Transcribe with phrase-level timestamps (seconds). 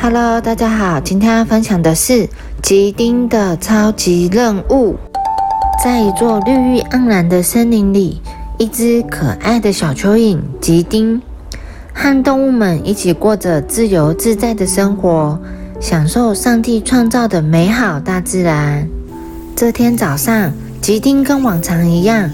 [0.00, 2.28] Hello，大家好，今天要分享的是
[2.62, 4.96] 吉丁的超级任务。
[5.82, 8.20] 在一座绿意盎然的森林里，
[8.58, 11.20] 一只可爱的小蚯蚓吉丁
[11.92, 15.38] 和动物们一起过着自由自在的生活，
[15.80, 18.86] 享受上帝创造的美好大自然。
[19.56, 22.30] 这天早上，吉丁跟往常一样，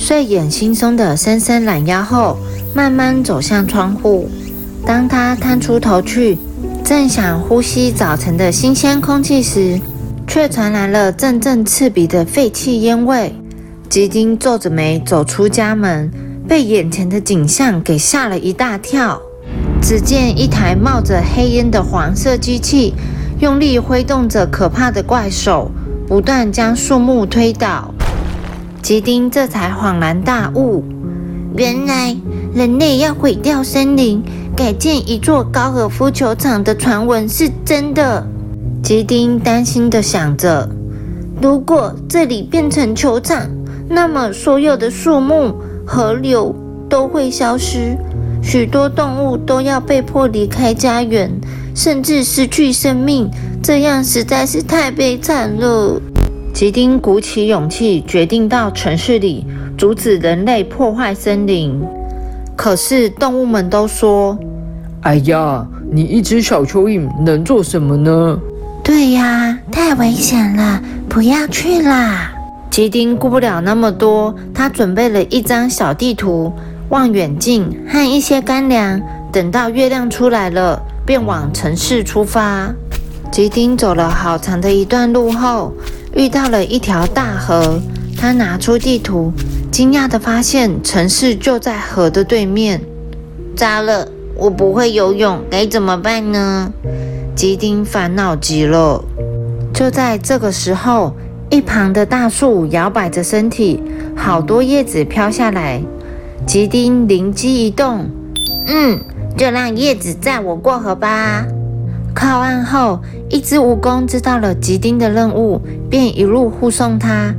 [0.00, 2.38] 睡眼惺忪的伸伸懒腰后，
[2.74, 4.30] 慢慢走向窗户。
[4.86, 6.38] 当他探出头去，
[6.82, 9.78] 正想呼吸早晨的新鲜空气时，
[10.26, 13.34] 却传来了阵阵刺鼻的废气烟味。
[13.90, 16.10] 吉丁皱着眉走出家门，
[16.48, 19.20] 被眼前的景象给吓了一大跳。
[19.82, 22.94] 只见一台冒着黑烟的黄色机器，
[23.40, 25.70] 用力挥动着可怕的怪手，
[26.08, 27.92] 不断将树木推倒。
[28.82, 30.82] 吉丁这才恍然大悟，
[31.54, 32.16] 原来
[32.54, 34.22] 人类要毁掉森林。
[34.56, 38.26] 改建一座高尔夫球场的传闻是真的。
[38.82, 40.68] 吉丁担心地想着：
[41.40, 43.48] 如果这里变成球场，
[43.88, 45.54] 那么所有的树木、
[45.86, 46.54] 河流
[46.88, 47.96] 都会消失，
[48.42, 51.30] 许多动物都要被迫离开家园，
[51.74, 53.30] 甚至失去生命。
[53.62, 56.00] 这样实在是太悲惨了。
[56.52, 59.46] 吉丁鼓起勇气，决定到城市里
[59.78, 61.80] 阻止人类破坏森林。
[62.56, 64.38] 可是动物们都说。
[65.02, 68.38] 哎呀，你一只小蚯蚓能做什么呢？
[68.82, 72.32] 对呀，太危险了，不要去啦！
[72.70, 76.52] 吉丁顾不了那么多，他准备了一张小地图、
[76.90, 79.00] 望远镜和一些干粮。
[79.32, 82.70] 等到月亮出来了，便往城市出发。
[83.30, 85.72] 吉丁走了好长的一段路后，
[86.14, 87.80] 遇到了一条大河。
[88.16, 89.32] 他拿出地图，
[89.70, 92.82] 惊讶地发现城市就在河的对面。
[93.56, 94.06] 糟了！
[94.36, 96.72] 我不会游泳，该怎么办呢？
[97.34, 99.02] 吉丁烦恼极了。
[99.72, 101.14] 就在这个时候，
[101.50, 103.82] 一旁的大树摇摆着身体，
[104.14, 105.82] 好多叶子飘下来。
[106.46, 108.08] 吉丁灵机一动，
[108.66, 108.98] 嗯，
[109.36, 111.46] 就让叶子载我过河吧。
[112.14, 117.34] 靠岸后，一只蜈蚣知道了吉丁的任务，便一路护送他。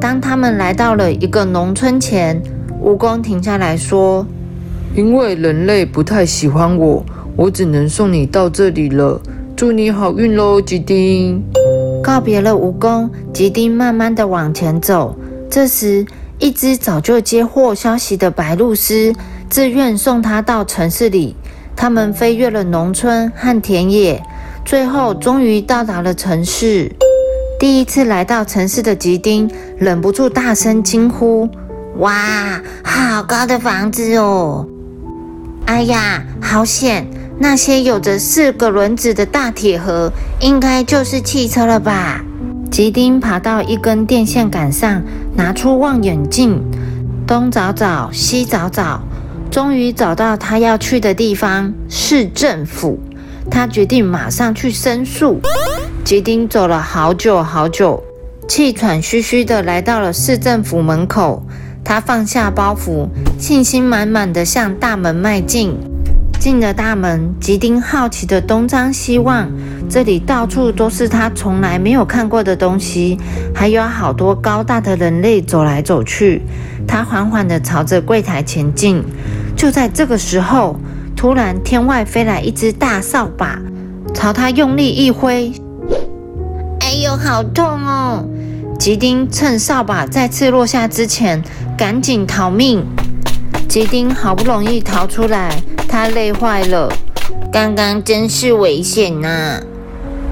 [0.00, 2.40] 当他们来到了一个农村前，
[2.82, 4.26] 蜈蚣停下来说。
[4.94, 7.04] 因为人类不太喜欢我，
[7.36, 9.20] 我只能送你到这里了。
[9.56, 11.42] 祝你好运喽，吉丁！
[12.02, 15.16] 告别了蜈蚣，吉丁慢慢的往前走。
[15.50, 16.06] 这时，
[16.38, 19.14] 一只早就接获消息的白鹭鸶
[19.48, 21.36] 自愿送他到城市里。
[21.76, 24.22] 他们飞越了农村和田野，
[24.64, 26.94] 最后终于到达了城市。
[27.58, 31.48] 第一次来到城市的吉丁忍不住大声惊呼
[31.98, 34.66] ：“哇，好高的房子哦！”
[35.66, 37.06] 哎呀，好险！
[37.38, 42.24] 那些有着四个轮子的大铁盒，应该就是汽车了吧？
[42.70, 45.02] 吉丁爬到一根电线杆上，
[45.34, 46.62] 拿出望远镜，
[47.26, 49.02] 东找找，西找找，
[49.52, 52.98] 终于找到他要去的地方——市政府。
[53.50, 55.38] 他决定马上去申诉。
[56.02, 58.02] 吉丁走了好久好久，
[58.48, 61.44] 气喘吁吁地来到了市政府门口。
[61.84, 63.06] 他放下包袱，
[63.38, 65.76] 信心满满的向大门迈进。
[66.40, 69.48] 进了大门，吉丁好奇地东张西望，
[69.88, 73.18] 这里到处都是他从来没有看过的东西，
[73.54, 76.40] 还有好多高大的人类走来走去。
[76.88, 79.04] 他缓缓地朝着柜台前进。
[79.62, 80.74] 就在这个时候，
[81.14, 83.60] 突然天外飞来一只大扫把，
[84.12, 85.52] 朝他用力一挥。
[86.80, 88.24] 哎呦，好痛哦！
[88.76, 91.40] 吉丁趁扫把再次落下之前，
[91.78, 92.84] 赶紧逃命。
[93.68, 96.92] 吉丁好不容易逃出来，他累坏了。
[97.52, 99.60] 刚刚真是危险呐！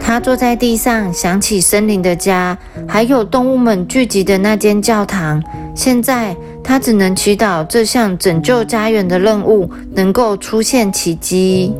[0.00, 2.58] 他坐在地上，想起森林的家，
[2.88, 5.40] 还有动物们聚集的那间教堂。
[5.76, 11.74] 现在他只能祈祷这项拯救家园的任务能够出现奇迹。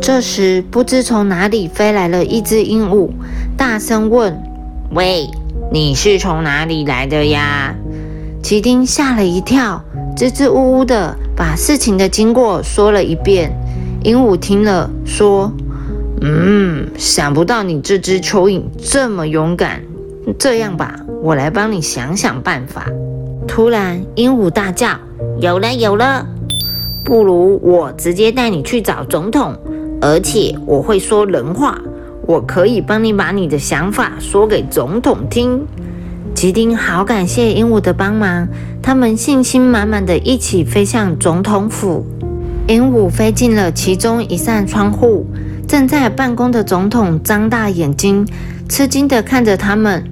[0.00, 3.08] 这时，不知从哪里飞来了一只鹦鹉，
[3.56, 4.36] 大声问
[4.92, 5.28] ：“喂？”
[5.72, 7.74] 你是从哪里来的呀？
[8.40, 9.82] 奇丁吓了一跳，
[10.16, 13.50] 支支吾吾的把事情的经过说了一遍。
[14.04, 15.52] 鹦鹉听了说
[16.22, 19.82] ：“嗯，想不到你这只蚯蚓这么勇敢。
[20.38, 22.86] 这样吧，我来帮你想想办法。”
[23.56, 24.90] 突然，鹦鹉大叫
[25.40, 26.26] ：“有了，有了！
[27.02, 29.56] 不如我直接带你去找总统，
[29.98, 31.80] 而且我会说人话。”
[32.28, 35.66] 我可以帮你把你的想法说给总统听。
[36.34, 38.46] 吉丁好感谢鹦鹉的帮忙，
[38.82, 42.04] 他们信心满满的一起飞向总统府。
[42.68, 45.24] 鹦鹉飞进了其中一扇窗户，
[45.66, 48.28] 正在办公的总统张大眼睛，
[48.68, 50.04] 吃惊地看着他们。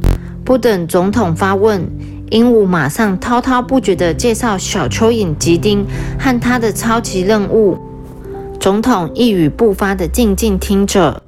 [0.46, 1.86] 不等总统发问，
[2.30, 5.86] 鹦鹉马上滔滔不绝地介绍小蚯蚓吉丁
[6.18, 7.78] 和他的超级任务。
[8.58, 11.22] 总统一语不发地静静听着。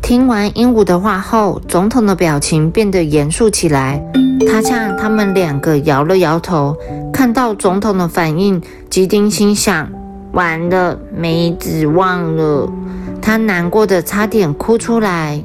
[0.00, 4.02] 听完鹦鹉的话后，总统的表情变得严肃起来。
[4.48, 6.76] 他向他们两个摇了摇头。
[7.12, 9.90] 看到总统的反应，吉丁心想：
[10.32, 12.66] 完了，没指望了。
[13.20, 15.42] 他难过的差点哭出来。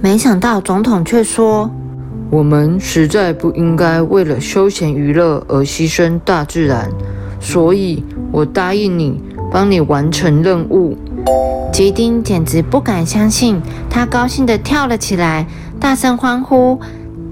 [0.00, 1.68] 没想到总统却说
[2.32, 6.88] ：“我们实在不应该为了休闲娱乐而牺牲大自然，
[7.38, 9.20] 所以我答应你，
[9.52, 10.96] 帮你完成任务。”
[11.70, 15.46] 吉丁简直不敢相信，他高兴地跳了起来，
[15.78, 16.80] 大声欢呼：“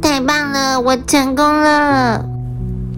[0.02, 2.22] 太棒了，我成功了！”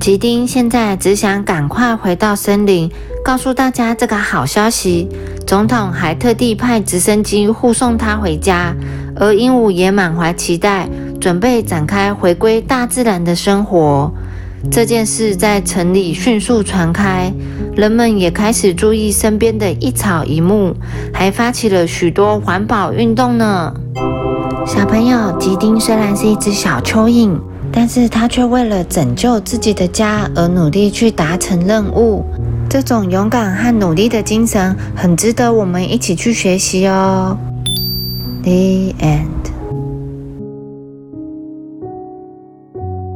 [0.00, 2.90] 吉丁现在只想赶快回到森林，
[3.24, 5.08] 告诉大家这个好消息。
[5.46, 8.74] 总统还特地派直升机护送他回家，
[9.14, 10.88] 而鹦鹉也满怀期待，
[11.22, 14.12] 准备展开回归大自然的生活。
[14.72, 17.32] 这件事在城里迅速传开，
[17.76, 20.74] 人们也开始注意身边的一草一木，
[21.14, 23.72] 还发起了许多环保运动呢。
[24.66, 27.38] 小朋友，吉丁虽然是一只小蚯蚓，
[27.70, 32.24] 但是他却为了拯救自己的家而努力去达成任务。
[32.68, 37.38] 这种勇敢和努力的精神，很值得我们一起去学习哦。
[38.42, 39.51] The end.